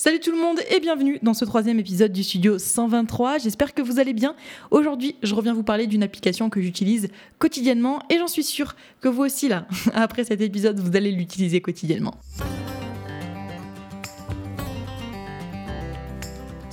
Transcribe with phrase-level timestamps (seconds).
[0.00, 3.38] Salut tout le monde et bienvenue dans ce troisième épisode du studio 123.
[3.38, 4.36] J'espère que vous allez bien.
[4.70, 7.08] Aujourd'hui, je reviens vous parler d'une application que j'utilise
[7.40, 11.60] quotidiennement et j'en suis sûre que vous aussi là, après cet épisode, vous allez l'utiliser
[11.60, 12.14] quotidiennement.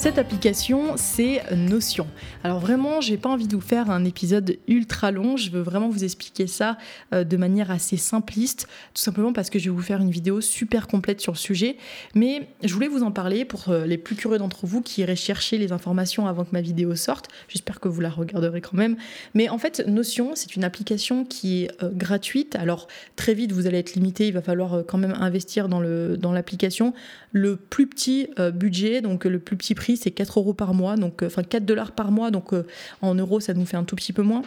[0.05, 2.05] Cette application, c'est Notion.
[2.43, 5.89] Alors vraiment, j'ai pas envie de vous faire un épisode ultra long, je veux vraiment
[5.89, 6.77] vous expliquer ça
[7.11, 10.41] euh, de manière assez simpliste, tout simplement parce que je vais vous faire une vidéo
[10.41, 11.77] super complète sur le sujet,
[12.13, 15.15] mais je voulais vous en parler pour euh, les plus curieux d'entre vous qui iraient
[15.15, 17.29] chercher les informations avant que ma vidéo sorte.
[17.47, 18.97] J'espère que vous la regarderez quand même.
[19.33, 22.55] Mais en fait, Notion, c'est une application qui est euh, gratuite.
[22.57, 26.93] Alors très vite, vous allez être limité, il va falloir quand même investir dans l'application.
[27.31, 31.23] Le plus petit budget, donc le plus petit prix c'est 4 euros par mois, donc
[31.23, 32.65] euh, enfin 4 dollars par mois, donc euh,
[33.01, 34.43] en euros ça nous fait un tout petit peu moins.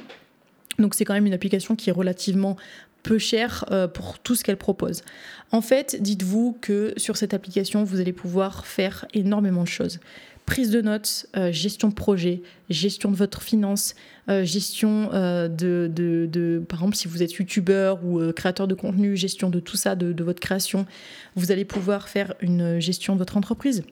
[0.78, 2.56] Donc c'est quand même une application qui est relativement
[3.02, 5.02] peu chère euh, pour tout ce qu'elle propose.
[5.50, 9.98] En fait, dites-vous que sur cette application, vous allez pouvoir faire énormément de choses.
[10.46, 12.40] Prise de notes, gestion de projet,
[12.70, 13.94] gestion de votre finance,
[14.44, 19.60] gestion de, de, par exemple, si vous êtes youtubeur ou créateur de contenu, gestion de
[19.60, 20.86] tout ça, de, de votre création.
[21.36, 23.84] Vous allez pouvoir faire une gestion de votre entreprise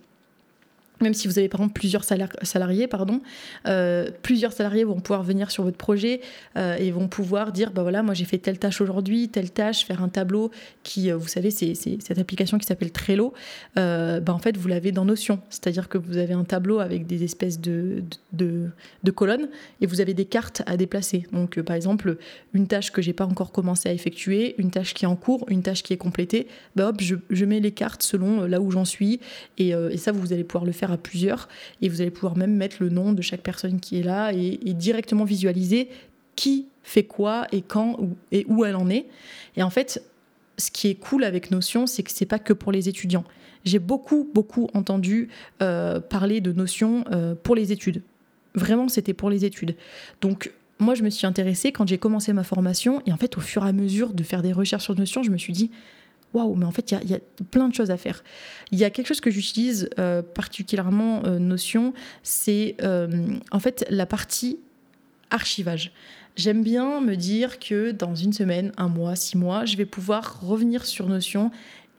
[1.00, 3.20] même si vous avez par exemple plusieurs salariés, pardon,
[3.66, 6.20] euh, plusieurs salariés vont pouvoir venir sur votre projet
[6.56, 9.84] euh, et vont pouvoir dire bah voilà moi j'ai fait telle tâche aujourd'hui, telle tâche,
[9.84, 10.50] faire un tableau
[10.82, 13.34] qui euh, vous savez c'est cette application qui s'appelle Trello,
[13.74, 17.24] bah en fait vous l'avez dans Notion, c'est-à-dire que vous avez un tableau avec des
[17.24, 18.68] espèces de, de,
[19.04, 19.48] de colonnes
[19.80, 21.26] et vous avez des cartes à déplacer.
[21.32, 22.16] Donc par exemple
[22.54, 25.44] une tâche que j'ai pas encore commencé à effectuer, une tâche qui est en cours,
[25.48, 28.70] une tâche qui est complétée, bah hop je, je mets les cartes selon là où
[28.70, 29.20] j'en suis
[29.58, 31.48] et, et ça vous allez pouvoir le faire à plusieurs
[31.82, 34.58] et vous allez pouvoir même mettre le nom de chaque personne qui est là et,
[34.74, 35.88] directement visualiser
[36.34, 37.98] qui fait quoi et quand
[38.32, 39.06] et où elle en est.
[39.56, 40.02] Et en fait,
[40.58, 43.24] ce qui est cool avec Notion, c'est que c'est pas que pour les étudiants.
[43.64, 45.28] J'ai beaucoup, beaucoup entendu
[45.62, 48.02] euh, parler de Notion euh, pour les études.
[48.54, 49.76] Vraiment, c'était pour les études.
[50.20, 53.02] Donc, moi, je me suis intéressée quand j'ai commencé ma formation.
[53.06, 55.30] Et en fait, au fur et à mesure de faire des recherches sur Notion, je
[55.30, 55.70] me suis dit,
[56.56, 57.20] mais en fait, il y, a
[57.50, 58.22] plein de choses à faire.
[58.72, 61.92] Il y a quelque chose que j'utilise euh, particulièrement euh, Notion,
[62.22, 63.08] c'est euh,
[63.50, 64.58] en fait la partie
[65.30, 65.92] archivage.
[66.36, 70.40] J'aime bien me dire que dans une semaine, un mois, six mois, je vais pouvoir
[70.42, 71.50] revenir sur Notion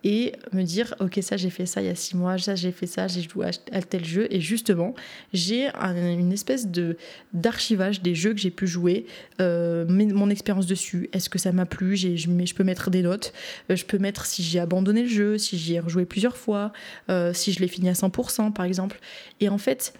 [0.03, 2.71] et me dire ok ça j'ai fait ça il y a six mois ça j'ai
[2.71, 4.27] fait ça j'ai joué à tel jeu.
[4.29, 4.95] Et justement
[5.33, 6.97] j'ai une espèce de
[7.33, 9.05] d'archivage des jeux que j'ai pu jouer
[9.41, 11.09] euh, mon expérience dessus.
[11.13, 11.95] Est-ce que ça m'a plu?
[11.95, 13.33] Je, je peux mettre des notes.
[13.71, 16.71] Euh, je peux mettre si j'ai abandonné le jeu si j'y ai rejoué plusieurs fois
[17.09, 18.99] euh, si je l'ai fini à 100% par exemple.
[19.39, 19.93] Et en fait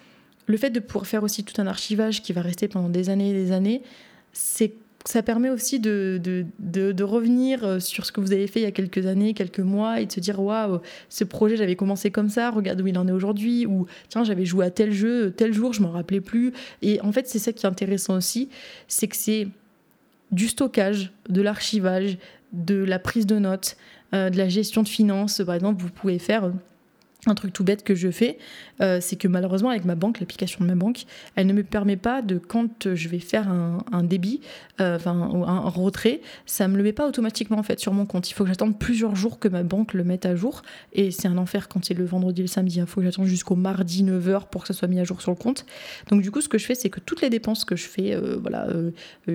[0.45, 3.31] le fait de pouvoir faire aussi tout un archivage qui va rester pendant des années
[3.31, 3.81] et des années
[4.31, 4.73] c'est
[5.07, 8.72] ça permet aussi de, revenir euh, sur ce que vous avez fait il y a
[8.72, 12.51] quelques années, quelques mois, et de se dire waouh, ce projet j'avais commencé comme ça,
[12.51, 15.72] regarde où il en est aujourd'hui, ou tiens, j'avais joué à tel jeu, tel jour,
[15.72, 16.51] je m'en rappelais plus.
[16.81, 18.50] Et en fait, c'est ça qui est intéressant aussi,
[18.90, 19.47] c'est que c'est
[20.31, 22.18] du stockage, de l'archivage,
[22.51, 23.78] de la prise de notes,
[24.13, 25.41] euh, de la gestion de finances.
[25.45, 26.51] Par exemple, vous pouvez faire
[27.29, 28.38] un truc tout bête que je fais,
[28.81, 31.05] euh, c'est que malheureusement avec ma banque, l'application de ma banque,
[31.35, 34.41] elle ne me permet pas de quand je vais faire un, débit,
[34.79, 38.29] euh, enfin un retrait, ça me le met pas automatiquement en fait sur mon compte.
[38.29, 40.61] Il faut que j'attende plusieurs jours que ma banque le mette à jour
[40.93, 42.79] et c'est un enfer quand c'est le vendredi et le samedi.
[42.79, 45.31] Il faut que j'attende jusqu'au mardi 9h pour que ça soit mis à jour sur
[45.31, 45.65] le compte.
[46.09, 48.13] Donc du coup ce que je fais c'est que toutes les dépenses que je fais,
[48.13, 48.67] euh, voilà,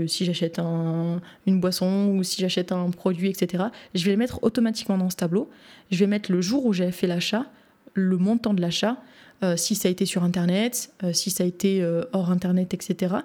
[0.07, 3.65] si j'achète une boisson ou si j'achète un produit, etc.,
[3.95, 5.51] je vais les mettre automatiquement dans ce tableau.
[5.91, 7.47] Je vais mettre le jour où j'ai fait l'achat
[7.95, 8.99] le montant de l'achat,
[9.43, 12.75] euh, si ça a été sur Internet, euh, si ça a été euh, hors Internet,
[12.75, 13.17] etc.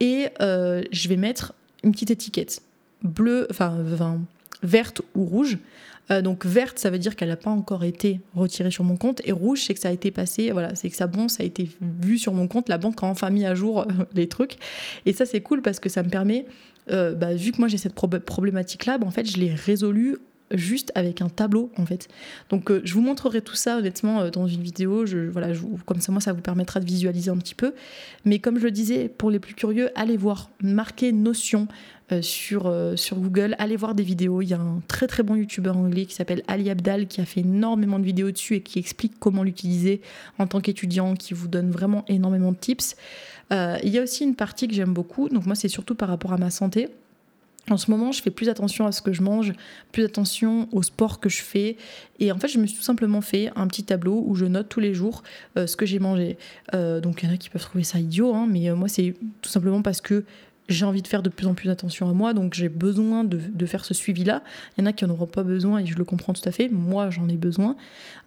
[0.00, 1.52] Et je vais mettre
[1.84, 2.62] une petite étiquette
[3.02, 3.78] bleue, enfin
[4.64, 5.58] verte ou rouge.
[6.10, 9.30] donc verte, ça veut dire qu'elle n'a pas encore été retirée sur mon compte, et
[9.30, 11.70] rouge, c'est que ça a été passé, voilà, c'est que ça bon, ça a été
[11.80, 14.56] vu sur mon compte, la banque a enfin mis à jour les trucs.
[15.06, 16.46] Et ça, c'est cool parce que ça me permet,
[16.88, 20.16] bah, vu que moi j'ai cette problématique-là, bah, en fait, je l'ai résolue
[20.52, 22.08] juste avec un tableau en fait.
[22.50, 25.48] Donc euh, je vous montrerai tout ça honnêtement euh, dans une vidéo, voilà,
[25.86, 27.74] comme ça moi ça vous permettra de visualiser un petit peu.
[28.24, 31.68] Mais comme je le disais, pour les plus curieux, allez voir, marquez Notion
[32.12, 34.42] euh, sur, sur Google, allez voir des vidéos.
[34.42, 37.24] Il y a un très très bon youtubeur anglais qui s'appelle Ali Abdal qui a
[37.24, 40.00] fait énormément de vidéos dessus et qui explique comment l'utiliser
[40.38, 42.96] en tant qu'étudiant, qui vous donne vraiment énormément de tips.
[43.50, 46.32] il y a aussi une partie que j'aime beaucoup, donc moi c'est surtout par rapport
[46.32, 46.88] à ma santé.
[47.70, 49.52] En ce moment, je fais plus attention à ce que je mange,
[49.92, 51.76] plus attention au sport que je fais.
[52.18, 54.68] Et en fait, je me suis tout simplement fait un petit tableau où je note
[54.68, 55.22] tous les jours
[55.56, 56.38] euh, ce que j'ai mangé.
[56.74, 58.88] Euh, donc, il y en a qui peuvent trouver ça idiot, hein, mais euh, moi,
[58.88, 60.24] c'est tout simplement parce que
[60.68, 63.66] j'ai envie de faire de plus en plus attention à moi, donc j'ai besoin de,
[63.66, 64.42] faire ce suivi-là.
[64.76, 66.52] Il y en a qui n'en auront pas besoin et je le comprends tout à
[66.52, 66.68] fait.
[66.68, 67.76] Moi, j'en ai besoin.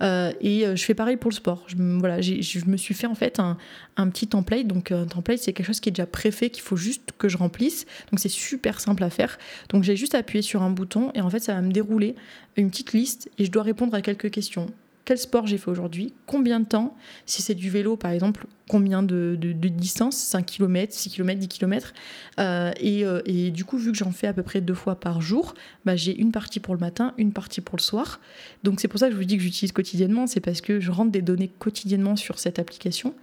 [0.01, 1.63] Euh, et euh, je fais pareil pour le sport.
[1.67, 3.57] Je, voilà, je me suis fait en fait un,
[3.97, 4.67] un petit template.
[4.67, 7.37] Donc un template, c'est quelque chose qui est déjà préfait, qu'il faut juste que je
[7.37, 7.85] remplisse.
[8.11, 9.37] Donc c'est super simple à faire.
[9.69, 12.15] Donc j'ai juste appuyé sur un bouton et en fait, ça va me dérouler
[12.57, 14.67] une petite liste et je dois répondre à quelques questions
[15.05, 19.03] quel sport j'ai fait aujourd'hui, combien de temps, si c'est du vélo par exemple, combien
[19.03, 21.93] de, distance, 5 km, 6 km, 10 km.
[22.39, 25.53] et, du coup, vu que j'en fais à peu près deux fois par jour,
[25.85, 28.19] bah, j'ai une partie pour le matin, une partie pour le soir.
[28.63, 30.91] Donc c'est pour ça que je vous dis que j'utilise quotidiennement, c'est parce que je
[30.91, 33.13] rentre des données quotidiennement sur cette application.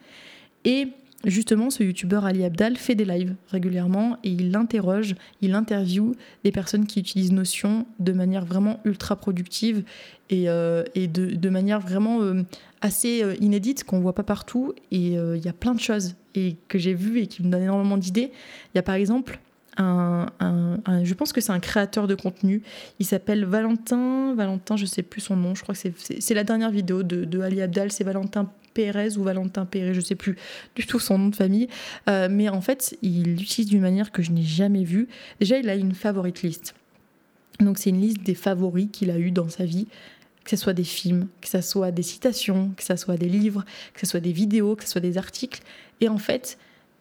[0.65, 0.89] Et
[1.25, 6.15] justement, ce youtubeur Ali Abdal fait des lives régulièrement et il interroge, il interviewe
[6.45, 9.85] des personnes qui utilisent Notion de manière vraiment ultra productive
[10.31, 12.43] et, euh, de, manière vraiment euh,
[12.81, 14.75] assez euh, inédite qu'on voit pas partout.
[14.91, 17.63] Et il y a plein de choses et que j'ai vues et qui me donnent
[17.63, 18.33] énormément d'idées.
[18.75, 19.39] Il y a par exemple
[19.79, 22.63] je pense que c'est un créateur de contenu.
[22.99, 24.35] Il s'appelle Valentin.
[24.35, 25.55] Valentin, je sais plus son nom.
[25.55, 25.81] Je crois que
[26.21, 27.93] c'est la dernière vidéo de, de Ali Abdal.
[27.93, 30.37] C'est Valentin Pérez ou Valentin Pérez, je sais plus
[30.75, 31.69] du tout son nom de famille.
[32.09, 35.09] Euh, mais en fait, il l'utilise d'une manière que je n'ai jamais vue.
[35.41, 36.75] Déjà, il a une favorite list.
[37.61, 39.87] Donc, c'est une liste des favoris qu'il a eu dans sa vie
[40.45, 43.65] que ce soit des films, que ce soit des citations, que ce soit des livres,
[43.95, 45.63] que ce soit des vidéos, que ce soit des articles.
[46.01, 46.59] Et en fait,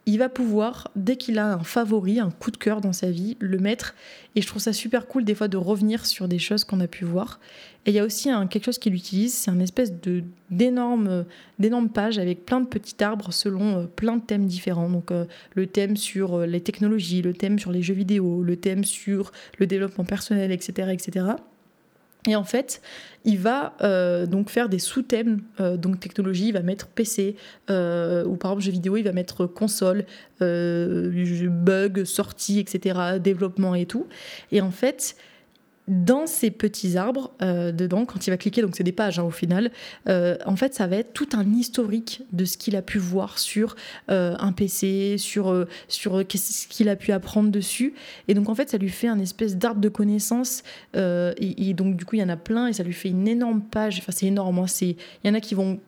[0.07, 3.37] il va pouvoir, dès qu'il a un favori, un coup de cœur dans sa vie,
[3.39, 3.93] le mettre.
[4.35, 6.87] Et je trouve ça super cool des fois de revenir sur des choses qu'on a
[6.87, 7.39] pu voir.
[7.85, 11.25] Et il y a aussi un, quelque chose qu'il utilise, c'est un espèce de d'énorme
[11.59, 14.89] d'énormes pages avec plein de petits arbres selon euh, plein de thèmes différents.
[14.89, 18.55] Donc euh, le thème sur euh, les technologies, le thème sur les jeux vidéo, le
[18.55, 21.25] thème sur le développement personnel, etc., etc.
[22.27, 22.81] Et en fait,
[23.25, 27.35] il va euh, donc faire des sous-thèmes, euh, donc technologie, il va mettre PC,
[27.69, 30.05] euh, ou par exemple jeux vidéo, il va mettre console,
[30.39, 34.07] bug, sortie, etc., développement et tout.
[34.51, 35.15] Et en fait,
[35.91, 39.23] dans ces petits arbres, euh, dedans, quand il va cliquer, donc c'est des pages hein,
[39.23, 39.71] au final,
[40.07, 43.37] euh, en fait, ça va être tout un historique de ce qu'il a pu voir
[43.37, 43.75] sur
[44.09, 47.93] euh, un PC, sur, sur ce qu'il a pu apprendre dessus.
[48.29, 50.63] Et donc, en fait, ça lui fait un espèce d'arbre de connaissances.
[50.95, 53.61] Et, donc, du coup, il y en a plein et ça lui fait une énorme
[53.61, 53.99] page.
[53.99, 54.59] Enfin, c'est énorme.
[54.59, 54.95] Hein, il
[55.25, 55.79] y en a qui vont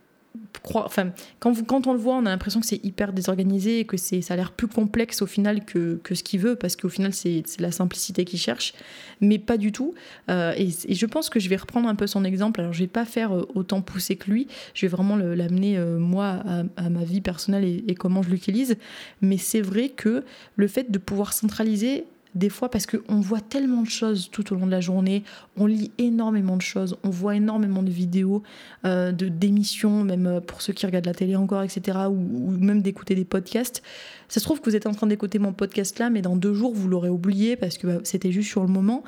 [0.63, 4.35] quand, on le voit, on a l'impression que c'est hyper désorganisé et que ça a
[4.35, 7.71] l'air plus complexe au final que, que ce qu'il veut, parce qu'au final, c'est, la
[7.71, 8.73] simplicité qu'il cherche,
[9.19, 9.93] mais pas du tout.
[10.29, 12.61] Euh, et, je pense que je vais reprendre un peu son exemple.
[12.61, 15.99] Alors, je vais pas faire euh, autant pousser que lui, je vais vraiment l'amener, euh,
[15.99, 16.43] moi,
[16.77, 18.77] à, ma vie personnelle et comment je l'utilise.
[19.21, 20.23] Mais c'est vrai que
[20.55, 24.55] le fait de pouvoir centraliser des fois parce qu'on voit tellement de choses tout au
[24.55, 25.23] long de la journée,
[25.57, 28.43] on lit énormément de choses, on voit énormément de vidéos,
[28.85, 32.81] euh, de d'émissions, même euh, pour ceux qui regardent la télé encore, etc., ou, même
[32.81, 33.83] d'écouter des podcasts.
[34.29, 36.53] Ça se trouve que vous êtes en train d'écouter mon podcast là, mais dans deux
[36.53, 39.03] jours, vous l'aurez oublié parce que bah, c'était juste sur le moment.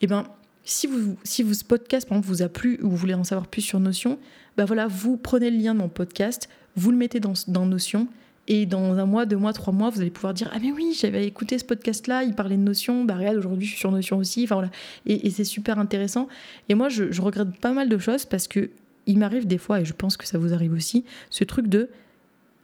[0.00, 0.24] Et eh ben,
[0.64, 3.24] si, vous, si vous, ce podcast, par exemple, vous a plu ou vous voulez en
[3.24, 4.18] savoir plus sur Notion,
[4.56, 8.06] bah voilà, vous prenez le lien de mon podcast, vous le mettez dans, dans Notion
[8.48, 10.96] et dans un mois, deux mois, trois mois, vous allez pouvoir dire Ah, mais oui,
[10.98, 14.16] j'avais écouté ce podcast-là, il parlait de Notion, bah regarde, aujourd'hui je suis sur Notion
[14.16, 14.44] aussi.
[14.44, 14.70] Enfin voilà.
[15.06, 16.28] Et, c'est super intéressant.
[16.70, 18.70] Et moi, je, je, regrette pas mal de choses parce que
[19.06, 21.90] il m'arrive des fois, et je pense que ça vous arrive aussi, ce truc de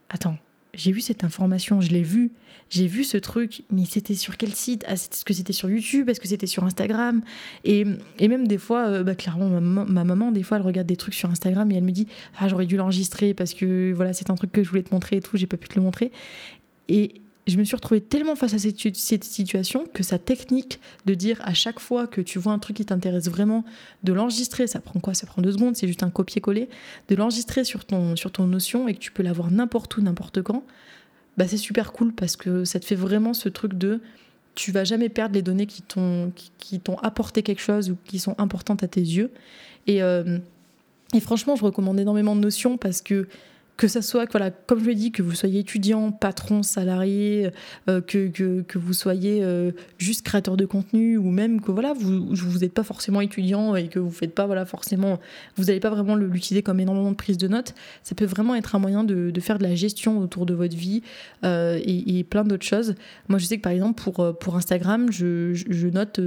[0.09, 0.37] Attends,
[0.75, 2.31] j'ai vu cette information, je l'ai vue,
[2.69, 4.83] j'ai vu ce truc, mais c'était sur quel site?
[4.87, 6.09] Ah, Est-ce que c'était sur YouTube?
[6.09, 7.21] Est-ce que c'était sur Instagram?
[7.63, 7.85] Et,
[8.19, 11.13] et, même des fois, euh, bah, clairement, ma, maman, des fois, elle regarde des trucs
[11.13, 12.07] sur Instagram et elle me dit
[12.37, 15.17] Ah, j'aurais dû l'enregistrer parce que voilà, c'est un truc que je voulais te montrer
[15.17, 16.11] et tout, j'ai pas pu te le montrer.
[16.87, 21.39] Et je me suis retrouvée tellement face à cette, situation que sa technique de dire
[21.43, 23.63] à chaque fois que tu vois un truc qui t'intéresse vraiment,
[24.03, 25.13] de l'enregistrer, ça prend quoi?
[25.13, 26.69] Ça prend deux secondes, c'est juste un copier-coller,
[27.07, 30.41] de l'enregistrer sur ton, sur ton notion et que tu peux l'avoir n'importe où, n'importe
[30.41, 30.63] quand,
[31.37, 34.01] bah c'est super cool parce que ça te fait vraiment ce truc de
[34.55, 38.19] tu vas jamais perdre les données qui t'ont qui, t'ont apporté quelque chose ou qui
[38.19, 39.29] sont importantes à tes yeux.
[39.85, 40.39] Et, euh,
[41.13, 43.27] et franchement, je recommande énormément de notions parce que
[43.77, 47.51] que ça soit, voilà, comme je l'ai dit, que vous soyez étudiant, patron, salarié,
[47.89, 51.93] euh, que, que, que, vous soyez euh, juste créateur de contenu, ou même que voilà,
[51.93, 55.19] vous vous n'êtes pas forcément étudiant et que vous faites pas voilà forcément,
[55.57, 57.73] vous n'allez pas vraiment l'utiliser comme énormément de prise de notes.
[58.03, 60.75] Ça peut vraiment être un moyen de, de faire de la gestion autour de votre
[60.75, 61.01] vie
[61.43, 62.95] euh, et, plein d'autres choses.
[63.27, 66.19] Moi, je sais que par exemple pour pour Instagram, je, je note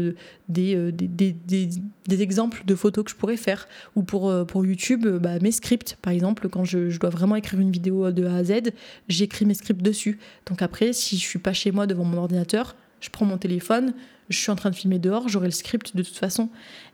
[0.48, 1.68] des des, des,
[2.06, 5.96] des, exemples de photos que je pourrais faire, ou pour pour YouTube, bah, mes scripts,
[6.02, 8.70] par exemple, quand je, je dois vraiment écrire une vidéo de A à Z,
[9.08, 10.18] j'écris mes scripts dessus.
[10.46, 13.94] Donc après, si je suis pas chez moi devant mon ordinateur, je prends mon téléphone,
[14.28, 16.48] je suis en train de filmer dehors, j'aurai le script de toute façon.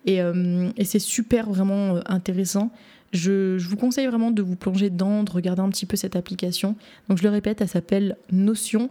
[0.07, 2.71] Et, euh, c'est super vraiment euh, intéressant.
[3.13, 6.17] Je, je, vous conseille vraiment de vous plonger dedans, de regarder un petit peu cette
[6.17, 6.77] application.
[7.09, 8.91] Donc je le répète, elle s'appelle Notion.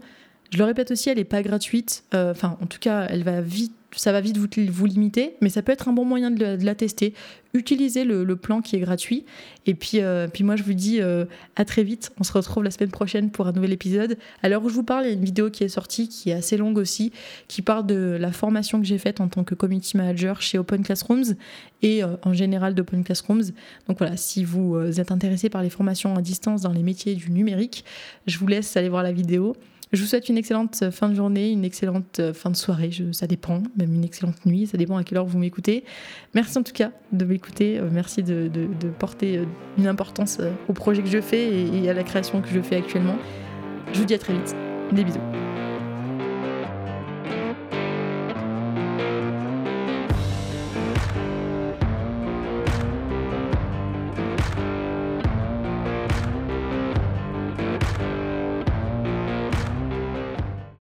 [0.50, 2.04] Je le répète aussi, elle n'est pas gratuite.
[2.14, 5.62] Enfin, en tout cas, elle va vite ça va vite vous, vous, limiter, mais ça
[5.62, 7.14] peut être un bon moyen de, la tester.
[7.54, 9.26] Utilisez le, plan qui est gratuit.
[9.66, 12.12] Et puis, euh, puis moi, je vous dis euh, à très vite.
[12.20, 14.18] On se retrouve la semaine prochaine pour un nouvel épisode.
[14.42, 16.32] À l'heure où je vous parle, il y a une vidéo qui est sortie, qui
[16.32, 17.12] est assez longue aussi,
[17.48, 20.84] qui parle de la formation que j'ai faite en tant que community manager chez Open
[20.84, 21.36] Classrooms
[21.82, 23.52] et euh, en général d'Open Classrooms.
[23.88, 27.32] Donc voilà, si vous êtes intéressé par les formations à distance dans les métiers du
[27.32, 27.86] numérique,
[28.26, 29.56] je vous laisse aller voir la vidéo.
[29.94, 33.28] Je vous souhaite une excellente fin de journée, une excellente euh, fin de soirée, ça
[33.28, 35.84] dépend, même une excellente nuit, ça dépend à quelle heure vous m'écoutez.
[36.34, 38.50] Merci en tout cas de m'écouter, euh, merci de,
[38.98, 39.46] porter euh,
[39.78, 43.18] une importance au projet que je fais et à la création que je fais actuellement.
[43.94, 44.56] Je vous dis à très vite.
[44.94, 45.20] Des bisous.